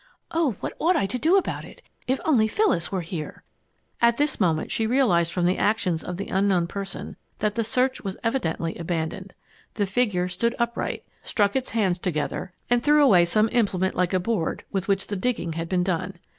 [0.31, 1.83] Oh, what ought I to do about it?
[2.07, 3.43] If only Phyllis were here!"
[4.01, 8.01] At this moment she realized from the actions of the unknown person that the search
[8.03, 9.35] was evidently abandoned.
[9.75, 14.19] The figure stood upright, struck its hands together, and threw away some implement like a
[14.19, 16.15] board, with which the digging had been done.